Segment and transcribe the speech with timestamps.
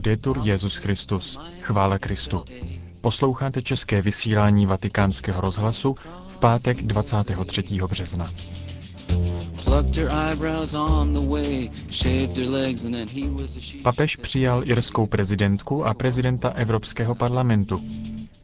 [0.00, 1.38] Laudetur Jezus Christus.
[1.60, 2.44] Chvála Kristu.
[3.00, 5.94] Posloucháte české vysílání Vatikánského rozhlasu
[6.28, 7.62] v pátek 23.
[7.90, 8.26] března.
[13.82, 17.80] Papež přijal irskou prezidentku a prezidenta Evropského parlamentu.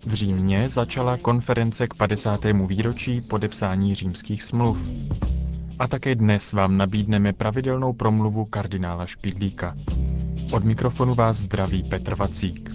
[0.07, 2.45] V Římě začala konference k 50.
[2.67, 4.79] výročí podepsání římských smluv.
[5.79, 9.75] A také dnes vám nabídneme pravidelnou promluvu kardinála Špidlíka.
[10.53, 12.71] Od mikrofonu vás zdraví Petr Vacík.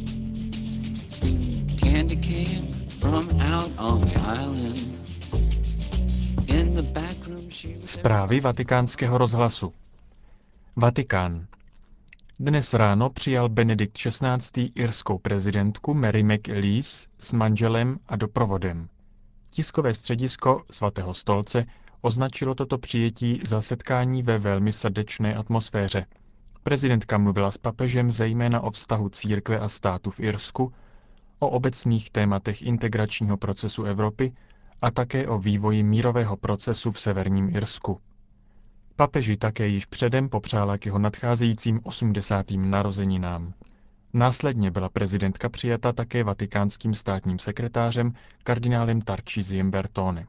[7.86, 9.74] Zprávy vatikánského rozhlasu
[10.76, 11.46] Vatikán.
[12.40, 14.72] Dnes ráno přijal Benedikt XVI.
[14.76, 18.90] irskou prezidentku Mary McElise s manželem a doprovodem.
[19.50, 21.66] Tiskové středisko svatého stolce
[22.02, 26.06] označilo toto přijetí za setkání ve velmi srdečné atmosféře.
[26.64, 30.74] Prezidentka mluvila s papežem zejména o vztahu církve a státu v Irsku,
[31.40, 34.34] o obecných tématech integračního procesu Evropy
[34.82, 38.00] a také o vývoji mírového procesu v severním Irsku.
[38.96, 42.46] Papeži také již předem popřála k jeho nadcházejícím 80.
[42.52, 43.54] narozeninám.
[44.14, 50.28] Následně byla prezidentka přijata také vatikánským státním sekretářem kardinálem Tarčiziem Bertone.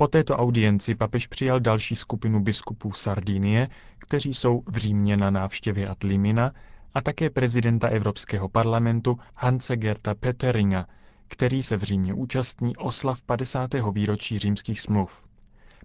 [0.00, 3.68] Po této audienci papež přijal další skupinu biskupů Sardinie,
[3.98, 6.52] kteří jsou v Římě na návštěvě ad limina,
[6.94, 10.86] a také prezidenta Evropského parlamentu Hanse Gerta Peteringa,
[11.28, 13.70] který se v Římě účastní oslav 50.
[13.92, 15.22] výročí římských smluv.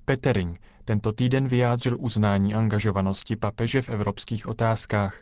[0.06, 5.22] Petering tento týden vyjádřil uznání angažovanosti papeže v evropských otázkách.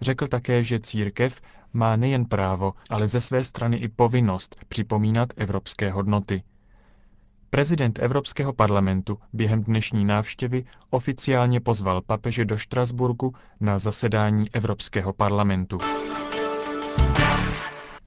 [0.00, 1.40] Řekl také, že církev
[1.72, 6.42] má nejen právo, ale ze své strany i povinnost připomínat evropské hodnoty–
[7.50, 15.78] Prezident Evropského parlamentu během dnešní návštěvy oficiálně pozval papeže do Štrasburku na zasedání Evropského parlamentu.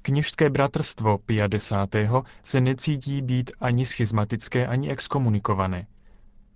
[0.01, 1.73] Kněžské bratrstvo Pia X.
[2.43, 5.87] se necítí být ani schizmatické, ani exkomunikované.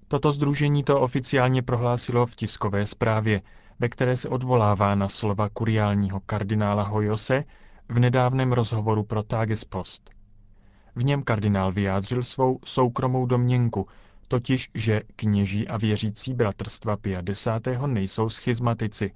[0.08, 3.42] Toto združení to oficiálně prohlásilo v tiskové zprávě,
[3.80, 7.44] ve které se odvolává na slova kuriálního kardinála Hojose
[7.90, 10.10] v nedávném rozhovoru pro Tagespost.
[10.96, 13.88] V něm kardinál vyjádřil svou soukromou domněnku,
[14.28, 17.48] totiž, že kněží a věřící bratrstva Pia X.
[17.86, 19.12] nejsou schizmatici.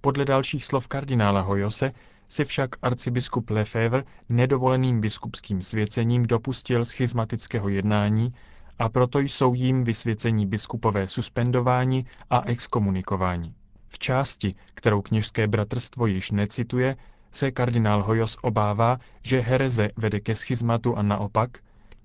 [0.00, 1.92] Podle dalších slov kardinála Hojose
[2.28, 8.34] se však arcibiskup Lefebvre nedovoleným biskupským svěcením dopustil schizmatického jednání
[8.78, 13.54] a proto jsou jím vysvěcení biskupové suspendováni a exkomunikováni.
[13.88, 16.96] V části, kterou kněžské bratrstvo již necituje,
[17.32, 21.58] se kardinál Hojos obává, že hereze vede ke schizmatu a naopak,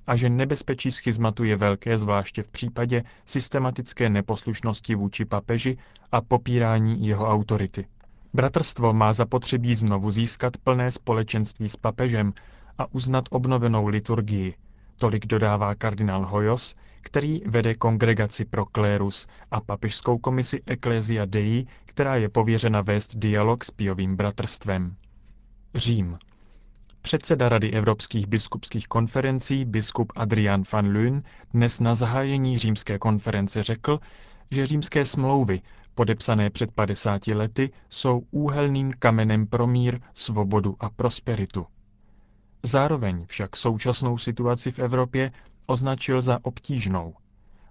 [0.08, 5.78] a že nebezpečí schizmatu je velké zvláště v případě systematické neposlušnosti vůči papeži
[6.12, 7.88] a popírání jeho autority.
[8.34, 12.34] Bratrstvo má zapotřebí znovu získat plné společenství s papežem
[12.78, 14.54] a uznat obnovenou liturgii.
[14.98, 22.16] Tolik dodává kardinál Hojos, který vede kongregaci pro klérus a papežskou komisi Ecclesia Dei, která
[22.16, 24.96] je pověřena vést dialog s Piovým bratrstvem.
[25.76, 26.18] Řím.
[27.02, 31.22] Předseda Rady evropských biskupských konferencí biskup Adrian van Loon
[31.54, 34.00] dnes na zahájení římské konference řekl,
[34.52, 35.62] že římské smlouvy,
[35.96, 41.66] podepsané před 50 lety, jsou úhelným kamenem pro mír, svobodu a prosperitu.
[42.64, 45.32] Zároveň však současnou situaci v Evropě
[45.66, 47.14] označil za obtížnou.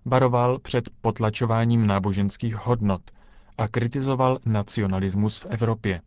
[0.05, 3.11] Varoval před potlačováním náboženských hodnot
[3.59, 6.01] a kritizoval nacionalismus v Evropě.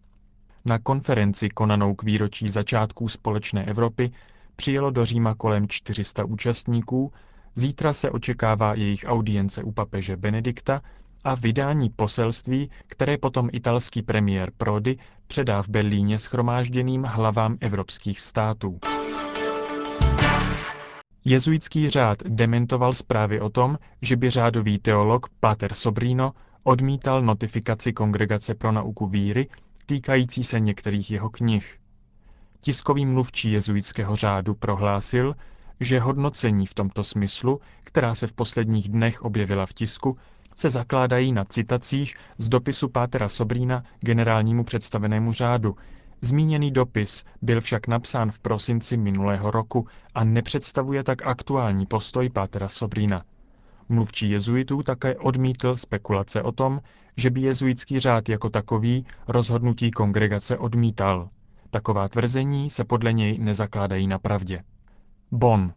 [0.66, 4.12] Na konferenci konanou k výročí začátků společné Evropy
[4.56, 7.12] přijelo do Říma kolem 400 účastníků,
[7.56, 10.81] zítra se očekává jejich audience u papeže Benedikta
[11.23, 14.97] a vydání poselství, které potom italský premiér Prodi
[15.28, 18.79] předá v Berlíně schromážděným hlavám evropských států.
[21.25, 26.31] Jezuitský řád dementoval zprávy o tom, že by řádový teolog Pater Sobrino
[26.63, 29.48] odmítal notifikaci Kongregace pro nauku víry
[29.88, 31.80] týkající se některých jeho knih.
[32.60, 35.36] Tiskový mluvčí jezuitského řádu prohlásil,
[35.80, 40.13] že hodnocení v tomto smyslu, která se v posledních dnech objevila v tisku,
[40.56, 45.75] se zakládají na citacích z dopisu Pátera Sobrína generálnímu představenému řádu.
[46.22, 52.68] Zmíněný dopis byl však napsán v prosinci minulého roku a nepředstavuje tak aktuální postoj Pátera
[52.68, 53.24] Sobrína.
[53.89, 56.81] Mluvčí jezuitů také odmítl spekulace o tom,
[57.18, 61.30] že by jezuitský řád jako takový rozhodnutí kongregace odmítal.
[61.69, 64.63] Taková tvrzení se podle něj nezakládají na pravdě.
[65.31, 65.74] Bon.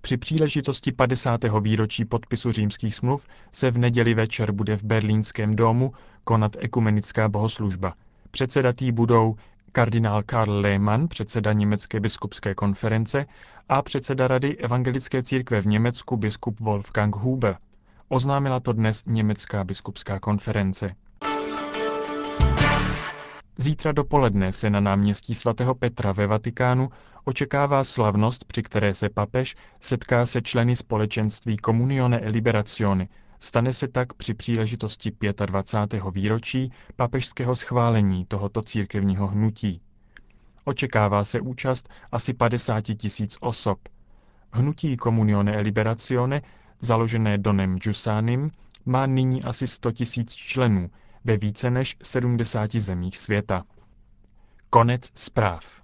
[0.00, 1.40] Při příležitosti 50.
[1.60, 5.92] výročí podpisu římských smluv se v neděli večer bude v berlínském domu
[6.24, 7.94] konat ekumenická bohoslužba.
[8.30, 9.36] Předsedat jí budou
[9.72, 13.26] kardinál Karl Lehmann, předseda Německé biskupské konference
[13.68, 17.56] a předseda Rady Evangelické církve v Německu biskup Wolfgang Huber.
[18.08, 20.94] Oznámila to dnes Německá biskupská konference.
[23.58, 26.90] Zítra dopoledne se na náměstí svatého Petra ve Vatikánu
[27.24, 33.08] očekává slavnost, při které se papež setká se členy společenství Comunione e Liberazione.
[33.42, 35.12] Stane se tak při příležitosti
[35.46, 36.02] 25.
[36.12, 39.80] výročí papežského schválení tohoto církevního hnutí.
[40.64, 43.78] Očekává se účast asi 50 tisíc osob.
[44.52, 46.42] Hnutí Comunione e Liberazione,
[46.80, 48.50] založené Donem Giussanim,
[48.86, 50.90] má nyní asi 100 tisíc členů
[51.24, 53.64] ve více než 70 zemích světa.
[54.70, 55.82] Konec zpráv.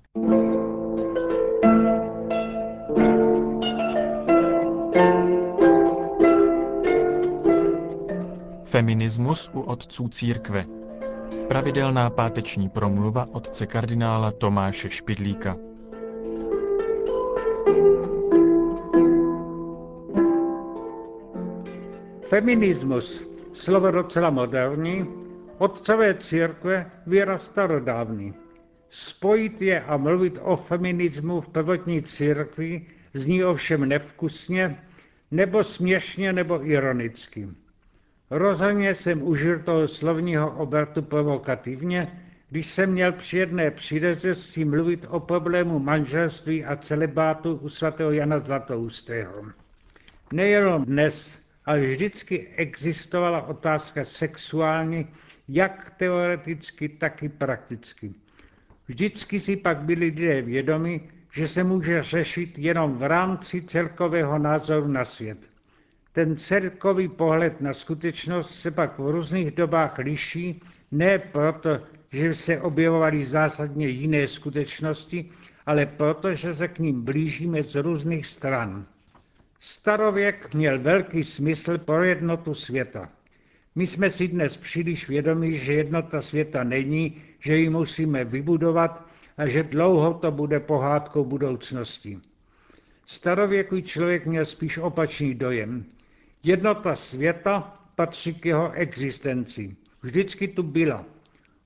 [9.08, 10.64] Feminismus u otců církve.
[11.49, 15.56] Pravidelná páteční promluva otce kardinála Tomáše Špidlíka.
[22.28, 25.06] Feminismus, slovo docela moderní,
[25.58, 28.34] otcové církve výraz starodávný.
[28.88, 34.81] Spojit je a mluvit o feminismu v prvotní církvi zní ovšem nevkusně,
[35.31, 37.49] nebo směšně, nebo ironicky.
[38.30, 45.20] Rozhodně jsem užil toho slovního obratu provokativně, když jsem měl při jedné příležitosti mluvit o
[45.20, 49.44] problému manželství a celebátu u svatého Jana Zlatoustého.
[50.32, 55.06] Nejenom dnes, ale vždycky existovala otázka sexuální,
[55.48, 58.14] jak teoreticky, tak i prakticky.
[58.88, 61.00] Vždycky si pak byli lidé vědomi,
[61.32, 65.57] že se může řešit jenom v rámci celkového názoru na svět.
[66.19, 70.61] Ten celkový pohled na skutečnost se pak v různých dobách liší,
[70.91, 71.79] ne proto,
[72.12, 75.31] že se objevovaly zásadně jiné skutečnosti,
[75.67, 78.87] ale proto, že se k ním blížíme z různých stran.
[79.61, 83.09] Starověk měl velký smysl pro jednotu světa.
[83.75, 89.06] My jsme si dnes příliš vědomi, že jednota světa není, že ji musíme vybudovat
[89.37, 92.19] a že dlouho to bude pohádkou budoucnosti.
[93.06, 95.85] Starověký člověk měl spíš opačný dojem.
[96.43, 99.76] Jednota světa patří k jeho existenci.
[100.02, 101.05] Vždycky tu byla.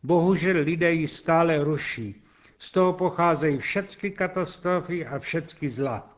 [0.02, 2.22] Bohužel lidé ji stále ruší.
[2.58, 6.16] Z toho pocházejí všechny katastrofy a všechny zla.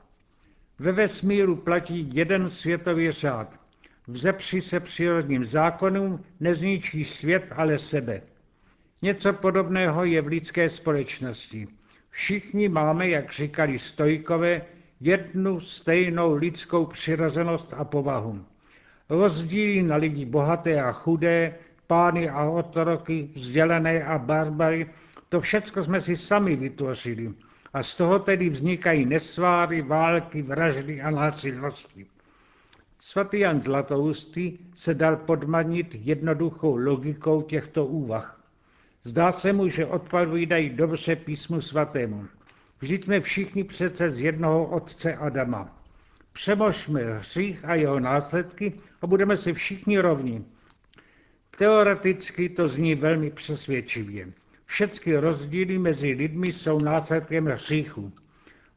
[0.78, 3.60] Ve vesmíru platí jeden světový řád.
[4.06, 8.22] Vzepři se přírodním zákonům, nezničí svět, ale sebe.
[9.02, 11.68] Něco podobného je v lidské společnosti.
[12.10, 14.62] Všichni máme, jak říkali stojkové,
[15.04, 18.44] jednu stejnou lidskou přirozenost a povahu.
[19.10, 21.54] Rozdíly na lidi bohaté a chudé,
[21.86, 24.86] pány a otroky, vzdělené a barbary,
[25.28, 27.32] to všecko jsme si sami vytvořili.
[27.72, 32.06] A z toho tedy vznikají nesváry, války, vraždy a násilnosti.
[33.00, 38.40] Svatý Jan Zlatoustý se dal podmanit jednoduchou logikou těchto úvah.
[39.02, 42.24] Zdá se mu, že odpovídají dobře písmu svatému.
[42.84, 45.82] Vždyť jsme všichni přece z jednoho otce Adama.
[46.32, 50.44] Přemožme hřích a jeho následky a budeme si všichni rovni.
[51.58, 54.32] Teoreticky to zní velmi přesvědčivě.
[54.66, 58.12] Všechny rozdíly mezi lidmi jsou následkem hříchu.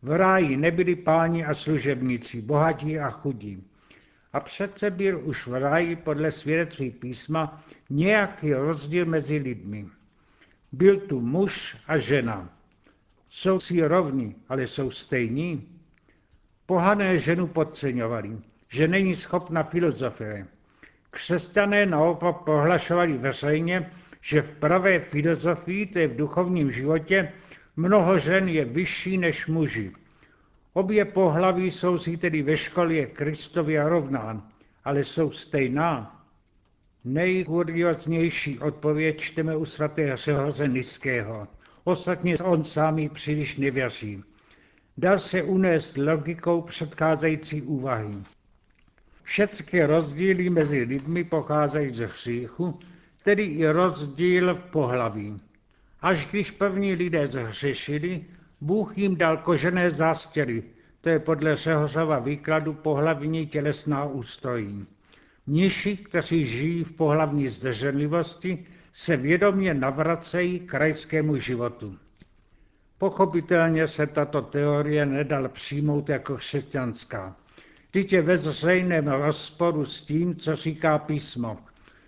[0.02, 3.64] V ráji nebyli páni a služebníci, bohatí a chudí.
[4.34, 9.88] A přece byl už v ráji podle svědectví písma nějaký rozdíl mezi lidmi.
[10.72, 12.57] Byl tu muž a žena.
[13.30, 15.68] Jsou si rovni, ale jsou stejní.
[16.66, 18.38] Pohané ženu podceňovali,
[18.70, 20.48] že není schopna filozofie.
[21.10, 23.92] Křesťané naopak pohlašovali veřejně,
[24.22, 27.32] že v pravé filozofii, to je v duchovním životě,
[27.76, 29.92] mnoho žen je vyšší než muži.
[30.74, 34.52] Obě pohlaví jsou si tedy ve školě Kristově rovná,
[34.84, 36.24] ale jsou stejná.
[37.04, 41.48] Nejkurioznější odpověď čteme u svatého Řehoře Niského.
[41.88, 44.24] Ostatně on sám příliš nevěří.
[44.98, 48.14] Dá se unést logikou předcházející úvahy.
[49.24, 52.80] Všechny rozdíly mezi lidmi pocházejí ze hříchu,
[53.24, 55.38] tedy i rozdíl v pohlaví.
[56.02, 58.26] Až když první lidé zhřešili,
[58.62, 60.64] Bůh jim dal kožené zástěry,
[61.02, 64.86] to je podle Řehořova výkladu pohlavní tělesná ústrojí.
[65.48, 68.66] Mniši, kteří žijí v pohlavní zdrženlivosti,
[68.98, 71.98] se vědomě navracejí k krajskému životu.
[72.98, 77.36] Pochopitelně se tato teorie nedal přijmout jako křesťanská.
[77.90, 81.58] Vždyť je ve zřejmém rozporu s tím, co říká písmo,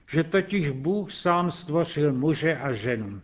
[0.08, 3.22] že totiž Bůh sám stvořil muže a ženu.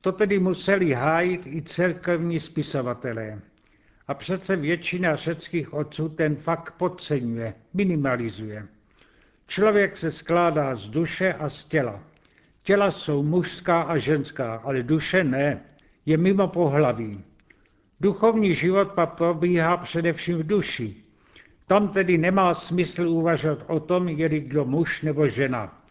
[0.00, 3.40] To tedy museli hájit i církevní spisovatelé.
[4.08, 8.66] A přece většina řeckých otců ten fakt podceňuje, minimalizuje.
[9.46, 12.11] Člověk se skládá z duše a z těla.
[12.62, 15.60] Těla jsou mužská a ženská, ale duše ne,
[16.06, 17.24] je mimo pohlaví.
[18.00, 20.96] Duchovní život pak probíhá především v duši.
[21.66, 25.82] Tam tedy nemá smysl uvažovat o tom, je kdo muž nebo žena.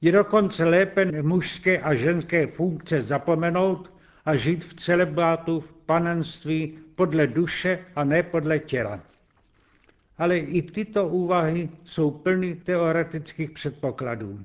[0.00, 3.92] Je dokonce lépe mužské a ženské funkce zapomenout
[4.24, 9.00] a žít v celebátu, v panenství podle duše a ne podle těla.
[10.18, 14.44] Ale i tyto úvahy jsou plny teoretických předpokladů.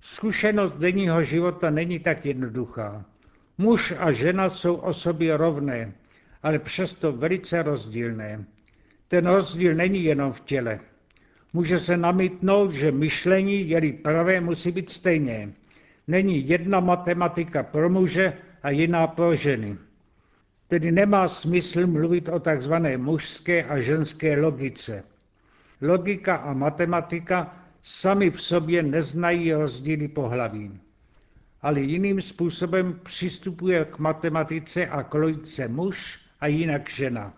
[0.00, 3.04] Zkušenost denního života není tak jednoduchá.
[3.58, 5.92] Muž a žena jsou o sobě rovné,
[6.42, 8.44] ale přesto velice rozdílné.
[9.08, 10.80] Ten rozdíl není jenom v těle.
[11.52, 15.52] Může se namítnout, že myšlení, je pravé, musí být stejné.
[16.06, 19.76] Není jedna matematika pro muže a jiná pro ženy.
[20.68, 25.04] Tedy nemá smysl mluvit o takzvané mužské a ženské logice.
[25.80, 30.80] Logika a matematika sami v sobě neznají rozdíly pohlaví.
[31.62, 35.14] Ale jiným způsobem přistupuje k matematice a k
[35.68, 37.34] muž a jinak žena.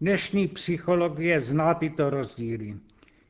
[0.00, 2.76] Dnešní psychologie zná tyto rozdíly.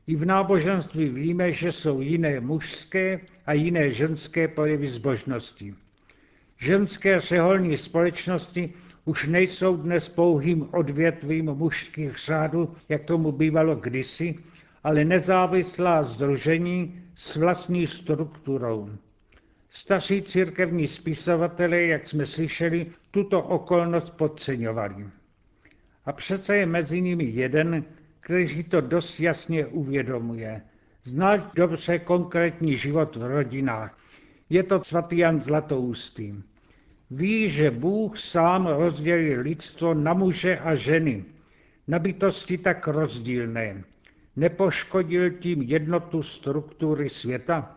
[0.07, 5.75] I v náboženství víme, že jsou jiné mužské a jiné ženské projevy zbožnosti.
[6.59, 8.73] Ženské řeholní společnosti
[9.05, 14.35] už nejsou dnes pouhým odvětvím mužských řádů, jak tomu bývalo kdysi,
[14.85, 18.89] ale nezávislá združení s vlastní strukturou.
[19.69, 25.07] Staří církevní spisovatelé, jak jsme slyšeli, tuto okolnost podceňovali.
[26.05, 27.83] A přece je mezi nimi jeden,
[28.19, 30.61] který to dost jasně uvědomuje.
[31.03, 33.97] Znáš dobře konkrétní život v rodinách.
[34.49, 36.33] Je to svatý Jan Zlatoustý.
[37.11, 41.25] Ví, že Bůh sám rozdělil lidstvo na muže a ženy,
[41.87, 43.83] na bytosti tak rozdílné.
[44.35, 47.75] Nepoškodil tím jednotu struktury světa?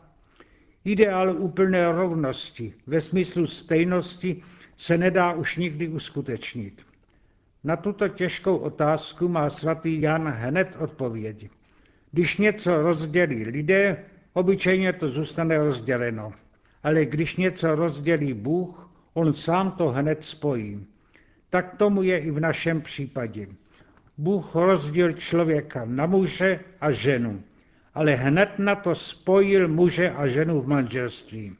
[0.85, 4.43] Ideál úplné rovnosti ve smyslu stejnosti
[4.77, 6.87] se nedá už nikdy uskutečnit.
[7.65, 11.51] Na tuto těžkou otázku má svatý Jan hned odpověď.
[12.13, 16.33] Když něco rozdělí lidé, obyčejně to zůstane rozděleno.
[16.83, 20.87] Ale když něco rozdělí Bůh, on sám to hned spojí.
[21.51, 23.47] Tak tomu je i v našem případě.
[24.19, 27.43] Bůh rozdělil člověka na muže a ženu,
[27.95, 31.57] ale hned na to spojil muže a ženu v manželství.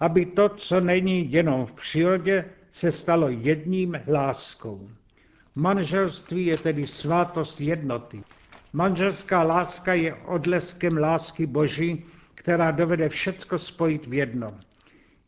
[0.00, 4.90] Aby to, co není jenom v přírodě, se stalo jedním láskou.
[5.54, 8.22] Manželství je tedy svátost jednoty.
[8.72, 14.58] Manželská láska je odleskem lásky Boží, která dovede všecko spojit v jedno.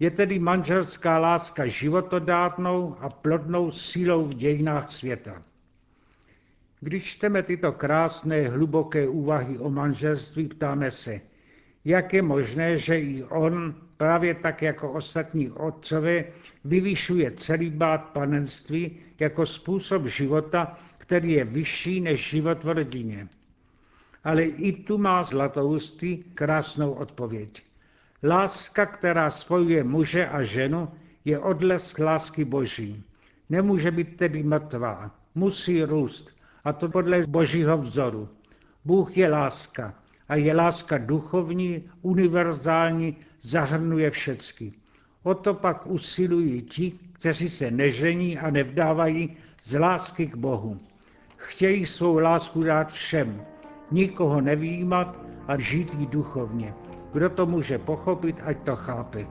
[0.00, 5.42] Je tedy manželská láska životodárnou a plodnou sílou v dějinách světa.
[6.86, 11.20] Když čteme tyto krásné, hluboké úvahy o manželství, ptáme se,
[11.84, 16.24] jak je možné, že i on, právě tak jako ostatní otcové,
[16.64, 23.28] vyvyšuje celý bát panenství jako způsob života, který je vyšší než život v rodině.
[24.24, 27.62] Ale i tu má Zlatoustý krásnou odpověď.
[28.22, 30.88] Láska, která spojuje muže a ženu,
[31.24, 33.02] je odlesk lásky Boží.
[33.50, 36.36] Nemůže být tedy mrtvá, musí růst,
[36.66, 38.28] a to podle Božího vzoru.
[38.84, 39.94] Bůh je láska
[40.28, 44.72] a je láska duchovní, univerzální, zahrnuje všecky.
[45.22, 50.78] O to pak usilují ti, kteří se nežení a nevdávají z lásky k Bohu.
[51.36, 53.42] Chtějí svou lásku dát všem,
[53.90, 56.74] nikoho nevýjímat a žít jí duchovně.
[57.12, 59.26] Kdo to může pochopit, ať to chápe.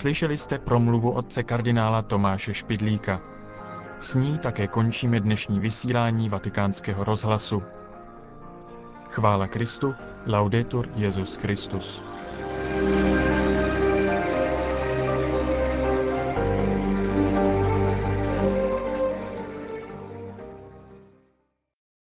[0.00, 3.20] Slyšeli jste promluvu otce kardinála Tomáše Špidlíka.
[3.98, 7.62] S ní také končíme dnešní vysílání vatikánského rozhlasu.
[9.10, 9.94] Chvála Kristu,
[10.26, 12.02] laudetur Jezus Christus.
[12.80, 13.29] thank you